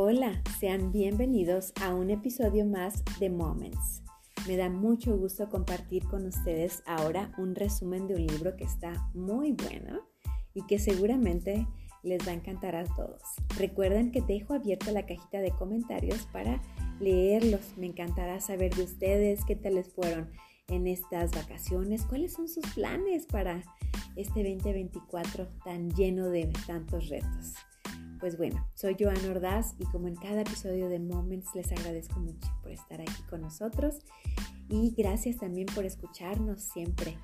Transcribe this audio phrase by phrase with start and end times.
[0.00, 4.04] Hola, sean bienvenidos a un episodio más de Moments.
[4.46, 9.10] Me da mucho gusto compartir con ustedes ahora un resumen de un libro que está
[9.12, 9.98] muy bueno
[10.54, 11.66] y que seguramente
[12.04, 13.22] les va a encantar a todos.
[13.56, 16.62] Recuerden que dejo abierta la cajita de comentarios para
[17.00, 17.76] leerlos.
[17.76, 20.30] Me encantará saber de ustedes qué tal les fueron
[20.68, 23.64] en estas vacaciones, cuáles son sus planes para
[24.14, 27.54] este 2024 tan lleno de tantos retos.
[28.20, 32.48] Pues bueno, soy Joana Ordaz y como en cada episodio de Moments les agradezco mucho
[32.62, 34.00] por estar aquí con nosotros
[34.68, 37.16] y gracias también por escucharnos siempre.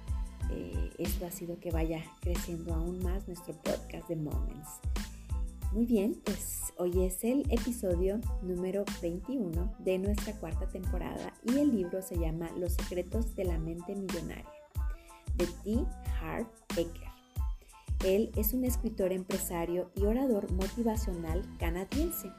[0.52, 4.68] Eh, esto ha sido que vaya creciendo aún más nuestro podcast de Moments.
[5.72, 11.74] Muy bien, pues hoy es el episodio número 21 de nuestra cuarta temporada y el
[11.74, 14.44] libro se llama Los secretos de la mente millonaria
[15.34, 15.84] de T.
[16.20, 17.13] Hart Ecker.
[18.04, 22.30] Él es un escritor empresario y orador motivacional canadiense.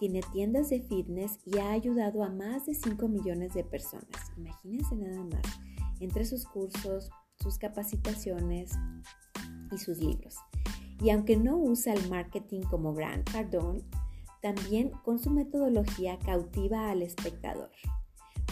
[0.00, 4.08] Tiene tiendas de fitness y ha ayudado a más de 5 millones de personas.
[4.38, 5.42] Imagínense nada más,
[6.00, 8.72] entre sus cursos, sus capacitaciones
[9.70, 10.36] y sus libros.
[11.02, 13.82] Y aunque no usa el marketing como Grant Cardone,
[14.40, 17.70] también con su metodología cautiva al espectador.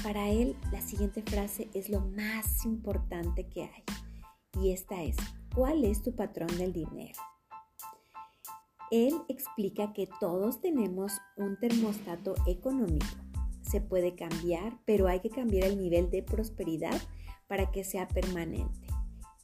[0.02, 3.84] Para él, la siguiente frase es lo más importante que hay.
[4.60, 5.16] Y esta es,
[5.54, 7.20] ¿Cuál es tu patrón del dinero?
[8.90, 13.06] Él explica que todos tenemos un termostato económico.
[13.60, 16.98] Se puede cambiar, pero hay que cambiar el nivel de prosperidad
[17.48, 18.86] para que sea permanente.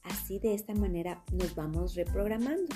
[0.01, 2.73] Así de esta manera nos vamos reprogramando.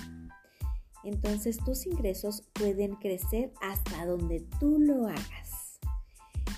[1.03, 5.80] Entonces tus ingresos pueden crecer hasta donde tú lo hagas.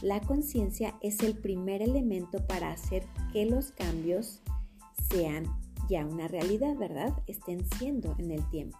[0.01, 4.41] La conciencia es el primer elemento para hacer que los cambios
[5.09, 7.13] sean ya una realidad, ¿verdad?
[7.27, 8.79] Estén siendo en el tiempo.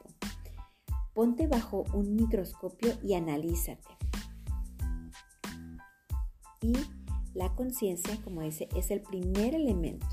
[1.14, 3.88] Ponte bajo un microscopio y analízate.
[6.61, 6.73] Y
[7.33, 10.08] la conciencia, como dice, es el primer elemento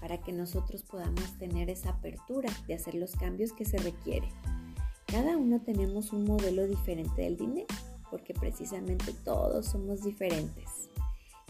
[0.00, 4.30] para que nosotros podamos tener esa apertura de hacer los cambios que se requieren.
[5.06, 7.66] Cada uno tenemos un modelo diferente del dinero,
[8.10, 10.90] porque precisamente todos somos diferentes.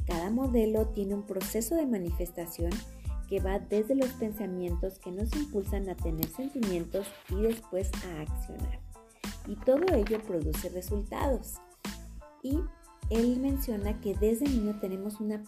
[0.07, 2.71] Cada modelo tiene un proceso de manifestación
[3.29, 8.81] que va desde los pensamientos que nos impulsan a tener sentimientos y después a accionar.
[9.47, 11.55] Y todo ello produce resultados.
[12.43, 12.61] Y
[13.11, 15.45] él menciona que desde niño tenemos una,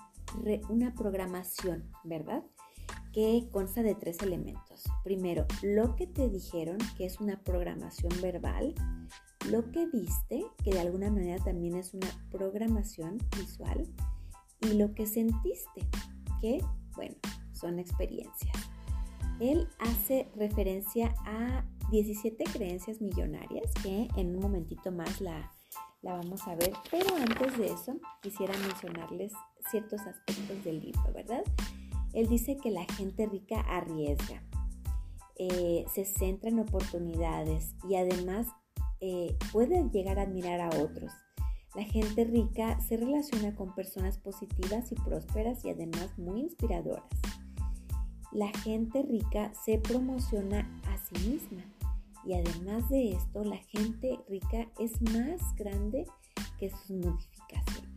[0.68, 2.42] una programación, ¿verdad?
[3.12, 4.84] Que consta de tres elementos.
[5.02, 8.74] Primero, lo que te dijeron, que es una programación verbal.
[9.50, 13.88] Lo que viste, que de alguna manera también es una programación visual.
[14.60, 15.86] Y lo que sentiste,
[16.40, 16.60] que,
[16.94, 17.14] bueno,
[17.58, 18.56] son experiencias.
[19.40, 25.52] Él hace referencia a 17 creencias millonarias que en un momentito más la,
[26.02, 29.32] la vamos a ver, pero antes de eso quisiera mencionarles
[29.70, 31.42] ciertos aspectos del libro, ¿verdad?
[32.12, 34.42] Él dice que la gente rica arriesga,
[35.36, 38.48] eh, se centra en oportunidades y además
[39.00, 41.12] eh, puede llegar a admirar a otros.
[41.76, 47.04] La gente rica se relaciona con personas positivas y prósperas y además muy inspiradoras
[48.32, 51.62] la gente rica se promociona a sí misma.
[52.24, 56.06] Y además de esto, la gente rica es más grande
[56.58, 57.88] que sus modificaciones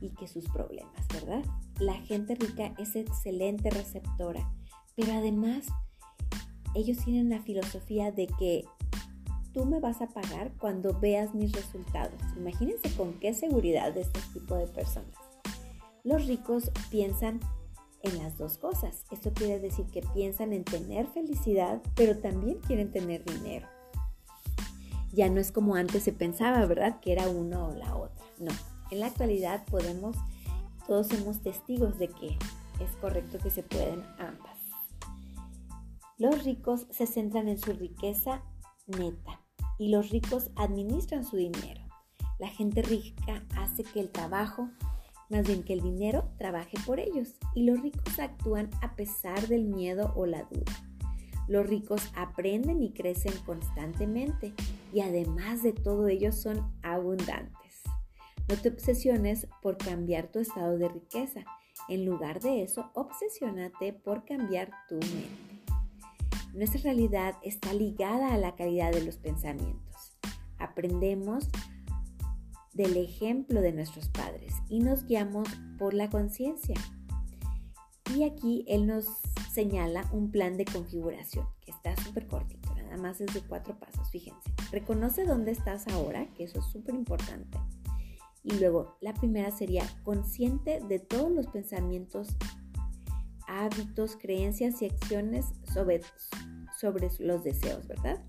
[0.00, 1.44] y que sus problemas, ¿verdad?
[1.78, 4.50] La gente rica es excelente receptora,
[4.96, 5.66] pero además
[6.74, 8.64] ellos tienen la filosofía de que
[9.52, 12.20] tú me vas a pagar cuando veas mis resultados.
[12.36, 15.16] Imagínense con qué seguridad de este tipo de personas.
[16.04, 17.40] Los ricos piensan
[18.02, 19.04] en las dos cosas.
[19.10, 23.68] Esto quiere decir que piensan en tener felicidad, pero también quieren tener dinero.
[25.12, 27.00] Ya no es como antes se pensaba, ¿verdad?
[27.00, 28.24] Que era uno o la otra.
[28.38, 28.52] No,
[28.90, 30.16] en la actualidad podemos,
[30.86, 32.38] todos somos testigos de que
[32.80, 34.58] es correcto que se pueden ambas.
[36.16, 38.42] Los ricos se centran en su riqueza
[38.86, 39.40] neta
[39.78, 41.82] y los ricos administran su dinero.
[42.38, 44.68] La gente rica hace que el trabajo
[45.30, 49.64] más bien que el dinero trabaje por ellos y los ricos actúan a pesar del
[49.64, 50.72] miedo o la duda.
[51.48, 54.52] Los ricos aprenden y crecen constantemente
[54.92, 57.82] y además de todo ellos son abundantes.
[58.48, 61.40] No te obsesiones por cambiar tu estado de riqueza.
[61.88, 65.50] En lugar de eso, obsesiónate por cambiar tu mente.
[66.52, 70.16] Nuestra realidad está ligada a la calidad de los pensamientos.
[70.58, 71.48] Aprendemos
[72.80, 75.46] del ejemplo de nuestros padres y nos guiamos
[75.78, 76.74] por la conciencia.
[78.16, 79.06] Y aquí él nos
[79.52, 84.10] señala un plan de configuración que está súper cortito, nada más es de cuatro pasos,
[84.10, 84.50] fíjense.
[84.72, 87.58] Reconoce dónde estás ahora, que eso es súper importante.
[88.42, 92.28] Y luego, la primera sería consciente de todos los pensamientos,
[93.46, 95.44] hábitos, creencias y acciones
[95.74, 96.00] sobre,
[96.78, 98.24] sobre los deseos, ¿verdad?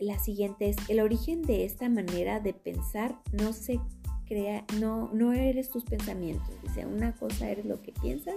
[0.00, 3.80] La siguiente es, el origen de esta manera de pensar no se
[4.26, 6.50] crea, no, no eres tus pensamientos.
[6.62, 8.36] Dice, una cosa eres lo que piensas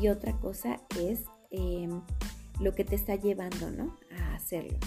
[0.00, 2.00] y otra cosa es em,
[2.60, 3.96] lo que te está llevando, ¿no?
[4.18, 4.78] A hacerlo.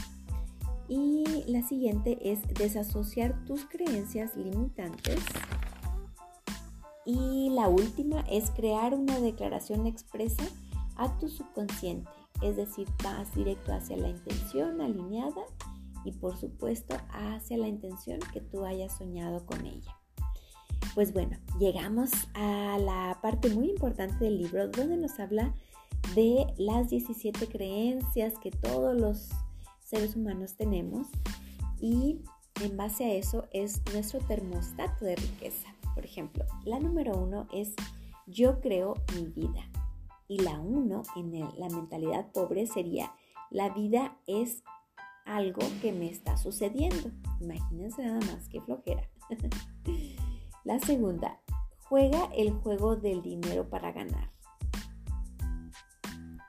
[0.87, 5.19] Y la siguiente es desasociar tus creencias limitantes.
[7.05, 10.43] Y la última es crear una declaración expresa
[10.95, 12.09] a tu subconsciente.
[12.41, 15.41] Es decir, vas directo hacia la intención alineada
[16.07, 19.97] y por supuesto hacia la intención que tú hayas soñado con ella.
[20.95, 25.53] Pues bueno, llegamos a la parte muy importante del libro donde nos habla
[26.15, 29.29] de las 17 creencias que todos los
[29.79, 31.07] seres humanos tenemos
[31.81, 32.21] y
[32.63, 35.67] en base a eso es nuestro termostato de riqueza.
[35.93, 37.73] Por ejemplo, la número uno es
[38.27, 39.69] yo creo mi vida
[40.29, 43.11] y la uno en la mentalidad pobre sería
[43.49, 44.63] la vida es
[45.27, 47.11] algo que me está sucediendo.
[47.39, 49.07] Imagínense nada más que flojera.
[50.63, 51.39] la segunda,
[51.83, 54.31] juega el juego del dinero para ganar.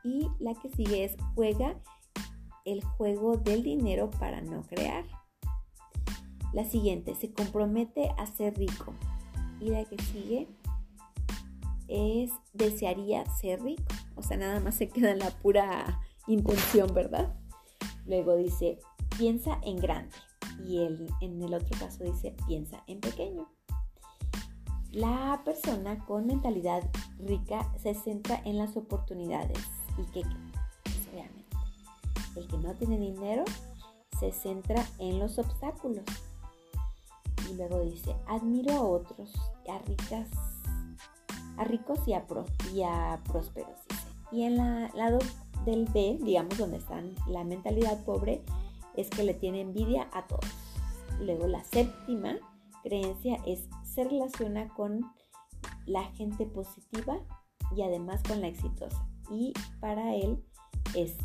[0.04, 1.76] Y la que sigue es juega
[2.64, 5.04] el juego del dinero para no crear.
[6.52, 8.94] La siguiente, se compromete a ser rico.
[9.60, 10.48] Y la que sigue
[11.88, 13.82] es desearía ser rico.
[14.14, 17.37] O sea, nada más se queda en la pura intención, ¿verdad?
[18.08, 18.80] Luego dice,
[19.16, 20.16] piensa en grande.
[20.66, 20.78] Y
[21.20, 23.48] en el otro caso dice, piensa en pequeño.
[24.90, 26.82] La persona con mentalidad
[27.18, 29.58] rica se centra en las oportunidades
[29.98, 30.22] y que
[32.36, 33.44] el que no tiene dinero
[34.18, 36.04] se centra en los obstáculos.
[37.50, 39.32] Y luego dice, admiro a otros,
[39.68, 40.28] a ricas,
[41.56, 42.14] a ricos y
[42.82, 43.78] a, prósperos.
[44.30, 45.18] Y en el lado
[45.68, 48.42] del B, digamos donde está la mentalidad pobre,
[48.96, 50.46] es que le tiene envidia a todos.
[51.20, 52.36] Luego la séptima
[52.82, 55.04] creencia es se relaciona con
[55.86, 57.18] la gente positiva
[57.76, 59.06] y además con la exitosa.
[59.30, 60.42] Y para él
[60.94, 61.16] es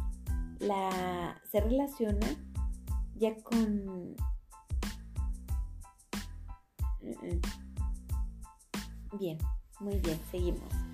[0.59, 2.27] la, se relaciona
[3.15, 4.15] ya con...
[9.19, 9.37] Bien,
[9.79, 10.92] muy bien, seguimos.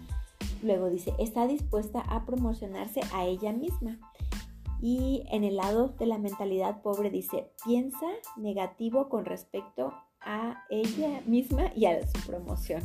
[0.62, 4.00] Luego dice, está dispuesta a promocionarse a ella misma.
[4.82, 8.08] Y en el lado de la mentalidad pobre dice, piensa
[8.38, 12.84] negativo con respecto a ella misma y a su promoción.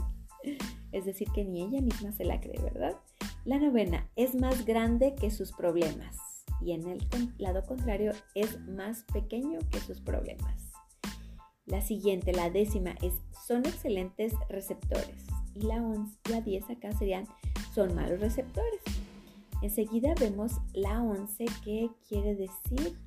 [0.93, 2.97] Es decir, que ni ella misma se la cree, ¿verdad?
[3.45, 6.17] La novena es más grande que sus problemas
[6.61, 7.07] y en el
[7.39, 10.73] lado contrario es más pequeño que sus problemas.
[11.67, 13.15] La siguiente, la décima, es
[13.47, 15.83] son excelentes receptores y la,
[16.31, 17.27] la 10 acá serían
[17.75, 18.81] son malos receptores.
[19.63, 22.99] Enseguida vemos la 11 que quiere decir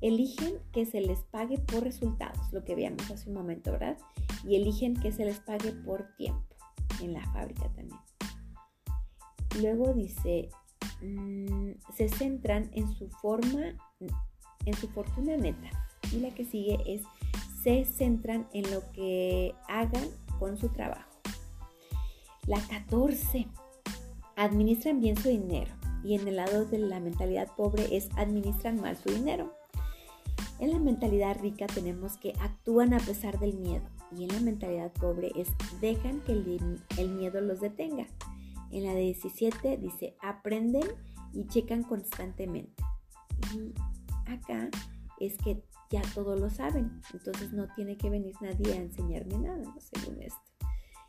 [0.00, 3.96] eligen que se les pague por resultados, lo que veíamos hace un momento, ¿verdad?
[4.44, 6.54] Y eligen que se les pague por tiempo
[7.00, 8.00] en la fábrica también.
[9.60, 10.50] Luego dice,
[11.04, 13.76] Mm, se centran en su forma,
[14.64, 15.70] en su fortuna neta.
[16.12, 17.02] Y la que sigue es,
[17.62, 20.08] se centran en lo que hagan
[20.38, 21.10] con su trabajo.
[22.46, 23.46] La 14,
[24.36, 25.72] administran bien su dinero.
[26.02, 29.54] Y en el lado de la mentalidad pobre es administran mal su dinero.
[30.58, 33.84] En la mentalidad rica tenemos que actúan a pesar del miedo.
[34.16, 35.48] Y en la mentalidad pobre es
[35.80, 38.06] dejan que el, miedo los detenga.
[38.70, 40.84] En la 17 dice, aprenden
[41.32, 42.82] y checan constantemente.
[43.54, 43.74] Y
[44.30, 44.70] acá
[45.18, 49.58] es que ya todo lo saben, entonces no tiene que venir nadie a enseñarme nada,
[49.58, 49.76] ¿no?
[49.78, 50.53] según esto.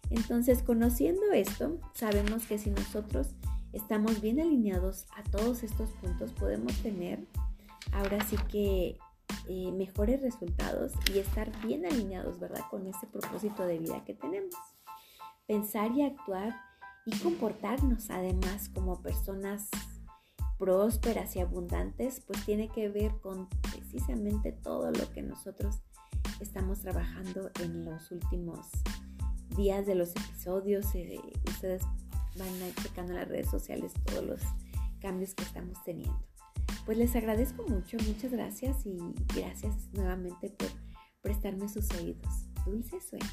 [0.10, 3.36] Entonces, conociendo esto, sabemos que si nosotros
[3.74, 7.28] estamos bien alineados a todos estos puntos, podemos tener
[7.92, 8.98] ahora sí que
[9.48, 12.62] eh, mejores resultados y estar bien alineados, ¿verdad?
[12.70, 14.56] Con ese propósito de vida que tenemos.
[15.48, 16.56] Pensar y actuar
[17.06, 19.70] y comportarnos además como personas
[20.58, 25.82] prósperas y abundantes, pues tiene que ver con precisamente todo lo que nosotros
[26.40, 28.68] estamos trabajando en los últimos
[29.56, 30.94] días de los episodios.
[30.96, 31.84] Eh, ustedes
[32.38, 34.42] van a ir checando en las redes sociales todos los
[35.00, 36.20] cambios que estamos teniendo.
[36.86, 38.98] Pues les agradezco mucho, muchas gracias y
[39.36, 40.70] gracias nuevamente por
[41.22, 42.46] prestarme sus oídos.
[42.66, 43.26] Dulce sueño.